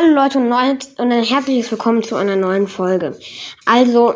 Hallo 0.00 0.14
Leute 0.14 0.38
und, 0.38 0.48
neu, 0.48 0.70
und 0.70 1.12
ein 1.12 1.22
herzliches 1.22 1.70
Willkommen 1.70 2.02
zu 2.02 2.16
einer 2.16 2.36
neuen 2.36 2.68
Folge. 2.68 3.18
Also, 3.66 4.14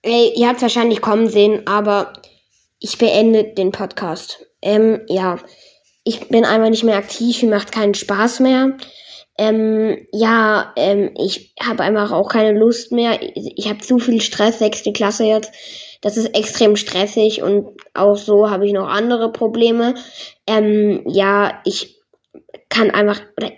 ey, 0.00 0.32
ihr 0.34 0.46
habt 0.46 0.56
es 0.56 0.62
wahrscheinlich 0.62 1.02
kommen 1.02 1.28
sehen, 1.28 1.66
aber 1.66 2.14
ich 2.78 2.96
beende 2.96 3.44
den 3.44 3.70
Podcast. 3.70 4.46
Ähm, 4.62 5.02
ja, 5.08 5.38
ich 6.04 6.28
bin 6.28 6.46
einfach 6.46 6.70
nicht 6.70 6.84
mehr 6.84 6.96
aktiv, 6.96 7.42
mir 7.42 7.50
macht 7.50 7.70
keinen 7.70 7.92
Spaß 7.92 8.40
mehr. 8.40 8.78
Ähm, 9.36 10.06
ja, 10.10 10.72
ähm, 10.76 11.10
ich 11.18 11.54
habe 11.62 11.82
einfach 11.82 12.12
auch 12.12 12.30
keine 12.30 12.58
Lust 12.58 12.90
mehr. 12.90 13.20
Ich, 13.20 13.58
ich 13.58 13.68
habe 13.68 13.80
zu 13.80 13.98
viel 13.98 14.22
Stress, 14.22 14.58
sechste 14.58 14.94
Klasse 14.94 15.24
jetzt. 15.24 15.52
Das 16.00 16.16
ist 16.16 16.34
extrem 16.34 16.76
stressig 16.76 17.42
und 17.42 17.76
auch 17.92 18.16
so 18.16 18.48
habe 18.48 18.66
ich 18.66 18.72
noch 18.72 18.88
andere 18.88 19.30
Probleme. 19.32 19.96
Ähm, 20.46 21.02
ja, 21.06 21.60
ich 21.66 22.00
kann 22.70 22.90
einfach, 22.90 23.20
oder 23.36 23.50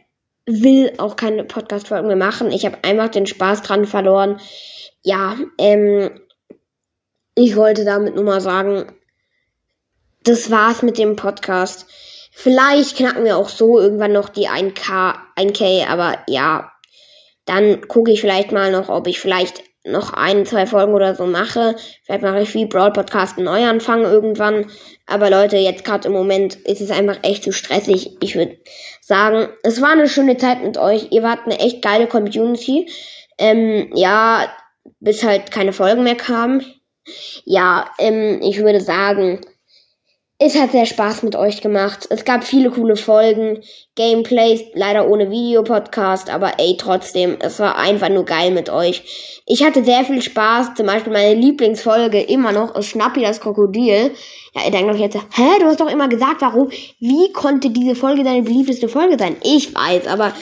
will 0.47 0.93
auch 0.99 1.17
keine 1.17 1.45
Podcast-Folgen 1.45 2.09
mehr 2.09 2.17
machen. 2.17 2.51
Ich 2.51 2.67
habe 2.67 2.79
einfach 2.83 3.09
den 3.09 3.27
Spaß 3.27 3.63
dran 3.63 3.87
verloren. 3.87 4.41
Ja, 5.03 5.37
ähm, 5.59 6.21
ich 7.35 7.57
wollte 7.57 7.85
damit 7.85 8.15
nur 8.15 8.25
mal 8.25 8.41
sagen, 8.41 8.93
das 10.25 10.51
war's 10.51 10.83
mit 10.83 10.99
dem 10.99 11.17
Podcast. 11.17 11.87
Vielleicht 12.31 12.97
knacken 12.97 13.25
wir 13.25 13.37
auch 13.37 13.49
so 13.49 13.79
irgendwann 13.79 14.13
noch 14.13 14.29
die 14.29 14.49
1K, 14.49 15.17
1K, 15.37 15.87
aber 15.87 16.19
ja, 16.29 16.73
dann 17.45 17.87
gucke 17.89 18.11
ich 18.13 18.21
vielleicht 18.21 18.53
mal 18.53 18.71
noch, 18.71 18.89
ob 18.89 19.07
ich 19.07 19.21
vielleicht 19.21 19.63
noch 19.85 20.13
ein, 20.13 20.47
zwei 20.47 20.67
Folgen 20.67 20.95
oder 20.95 21.15
so 21.15 21.27
mache. 21.27 21.77
Vielleicht 22.05 22.23
mache 22.23 22.43
ich 22.43 22.55
wie 22.55 22.67
Brawl 22.67 22.93
Podcast 22.93 23.37
einen 23.37 23.47
Neuanfang 23.47 24.03
irgendwann. 24.03 24.71
Aber 25.07 25.29
Leute, 25.29 25.57
jetzt 25.57 25.85
gerade 25.85 26.09
im 26.09 26.15
Moment 26.15 26.55
ist 26.55 26.81
es 26.81 26.91
einfach 26.91 27.19
echt 27.23 27.45
zu 27.45 27.53
stressig. 27.53 28.17
Ich 28.21 28.37
würde 28.37 28.59
sagen, 29.01 29.49
es 29.63 29.83
war 29.83 29.91
eine 29.91 30.09
schöne 30.09 30.37
Zeit 30.37 30.63
mit 30.63 30.79
euch. 30.79 31.09
Ihr 31.11 31.23
wart 31.23 31.41
eine 31.45 31.59
echt 31.59 31.83
geile 31.83 32.07
Community. 32.07 32.89
Ähm, 33.39 33.91
ja, 33.95 34.53
bis 35.01 35.25
halt 35.25 35.51
keine 35.51 35.73
Folgen 35.73 36.05
mehr 36.05 36.17
kamen. 36.17 36.65
Ja, 37.45 37.91
ähm, 37.99 38.41
ich 38.43 38.63
würde 38.63 38.81
sagen, 38.81 39.41
es 40.45 40.59
hat 40.59 40.73
sehr 40.73 40.87
Spaß 40.87 41.23
mit 41.23 41.37
euch 41.37 41.61
gemacht. 41.61 42.09
Es 42.11 42.25
gab 42.25 42.43
viele 42.43 42.71
coole 42.71 42.97
Folgen, 42.97 43.63
Gameplays, 43.95 44.65
leider 44.75 45.09
ohne 45.09 45.31
Videopodcast, 45.31 46.31
aber 46.31 46.55
ey, 46.59 46.75
trotzdem, 46.77 47.37
es 47.39 47.61
war 47.61 47.79
einfach 47.79 48.09
nur 48.09 48.25
geil 48.25 48.51
mit 48.51 48.69
euch. 48.69 49.43
Ich 49.47 49.63
hatte 49.63 49.85
sehr 49.85 50.05
viel 50.05 50.21
Spaß, 50.21 50.75
zum 50.75 50.87
Beispiel 50.87 51.13
meine 51.13 51.35
Lieblingsfolge 51.35 52.21
immer 52.21 52.51
noch 52.51 52.75
ist 52.75 52.89
Schnappi 52.89 53.23
das 53.23 53.41
Krokodil. 53.41 54.11
Ja, 54.57 54.65
ihr 54.65 54.73
denkt 54.73 54.93
doch 54.93 54.99
jetzt, 54.99 55.15
hä, 55.15 55.61
du 55.61 55.67
hast 55.67 55.81
doch 55.81 55.89
immer 55.89 56.09
gesagt, 56.09 56.41
warum? 56.41 56.71
Wie 56.99 57.33
konnte 57.33 57.71
diese 57.71 57.95
Folge 57.95 58.25
deine 58.25 58.43
beliebteste 58.43 58.89
Folge 58.89 59.17
sein? 59.21 59.37
Ich 59.45 59.73
weiß, 59.73 60.09
aber 60.09 60.33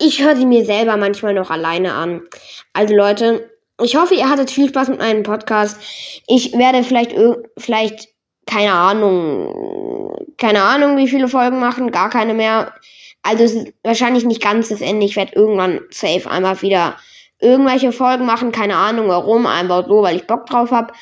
ich 0.00 0.20
höre 0.20 0.34
sie 0.34 0.46
mir 0.46 0.64
selber 0.64 0.96
manchmal 0.96 1.34
noch 1.34 1.50
alleine 1.50 1.94
an. 1.94 2.22
Also 2.72 2.92
Leute, 2.92 3.48
ich 3.80 3.94
hoffe, 3.94 4.16
ihr 4.16 4.28
hattet 4.28 4.50
viel 4.50 4.68
Spaß 4.68 4.88
mit 4.88 4.98
meinem 4.98 5.22
Podcast. 5.22 5.80
Ich 6.26 6.54
werde 6.54 6.82
vielleicht, 6.82 7.14
vielleicht 7.56 8.08
keine 8.48 8.72
Ahnung, 8.72 10.16
keine 10.38 10.62
Ahnung, 10.62 10.96
wie 10.96 11.06
viele 11.06 11.28
Folgen 11.28 11.60
machen, 11.60 11.90
gar 11.90 12.08
keine 12.08 12.32
mehr. 12.32 12.72
Also 13.22 13.44
es 13.44 13.66
wahrscheinlich 13.84 14.24
nicht 14.24 14.42
ganz 14.42 14.68
das 14.68 14.80
Ende. 14.80 15.04
Ich 15.04 15.16
werde 15.16 15.34
irgendwann 15.34 15.80
safe 15.90 16.28
einmal 16.30 16.62
wieder 16.62 16.96
irgendwelche 17.40 17.92
Folgen 17.92 18.24
machen, 18.24 18.50
keine 18.50 18.76
Ahnung 18.76 19.08
warum, 19.08 19.46
einfach 19.46 19.86
so, 19.86 20.02
weil 20.02 20.16
ich 20.16 20.26
Bock 20.26 20.46
drauf 20.46 20.70
habe. 20.70 20.94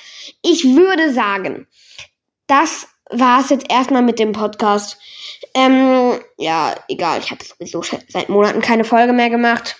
Ich 0.42 0.64
würde 0.64 1.12
sagen, 1.12 1.66
das 2.47 2.88
war's 3.11 3.50
jetzt 3.50 3.70
erstmal 3.70 4.03
mit 4.03 4.19
dem 4.19 4.33
Podcast. 4.33 4.98
Ähm, 5.55 6.19
ja, 6.36 6.75
egal, 6.88 7.20
ich 7.20 7.31
habe 7.31 7.44
sowieso 7.44 7.83
seit 8.08 8.28
Monaten 8.28 8.60
keine 8.60 8.84
Folge 8.84 9.12
mehr 9.12 9.31
gemacht. 9.31 9.77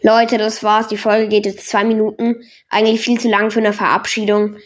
Leute, 0.00 0.38
das 0.38 0.62
war's. 0.62 0.88
Die 0.88 0.96
Folge 0.96 1.28
geht 1.28 1.46
jetzt 1.46 1.68
zwei 1.68 1.82
Minuten. 1.82 2.44
Eigentlich 2.68 3.00
viel 3.00 3.18
zu 3.18 3.28
lang 3.28 3.50
für 3.50 3.58
eine 3.58 3.72
Verabschiedung 3.72 4.56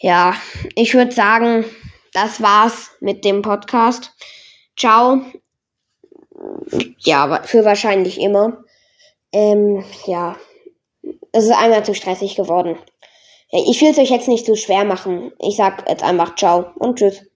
ja, 0.00 0.34
ich 0.74 0.94
würde 0.94 1.12
sagen, 1.12 1.64
das 2.12 2.40
war's 2.40 2.90
mit 3.00 3.24
dem 3.24 3.42
Podcast. 3.42 4.12
Ciao. 4.76 5.20
Ja, 6.98 7.42
für 7.42 7.64
wahrscheinlich 7.64 8.20
immer. 8.20 8.64
Ähm, 9.32 9.84
ja. 10.06 10.36
Es 11.32 11.44
ist 11.44 11.52
einmal 11.52 11.84
zu 11.84 11.94
stressig 11.94 12.34
geworden. 12.34 12.76
Ich 13.50 13.80
will 13.80 13.90
es 13.90 13.98
euch 13.98 14.10
jetzt 14.10 14.28
nicht 14.28 14.46
zu 14.46 14.56
schwer 14.56 14.84
machen. 14.84 15.32
Ich 15.38 15.56
sag 15.56 15.88
jetzt 15.88 16.02
einfach 16.02 16.34
ciao 16.36 16.70
und 16.76 16.98
tschüss. 16.98 17.29